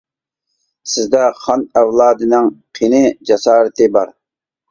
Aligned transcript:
سىزدە 0.93 1.25
خان 1.41 1.65
ئەۋلادىنىڭ 1.81 2.49
قېنى، 2.79 3.01
جاسارىتى 3.31 3.91
بار. 3.99 4.13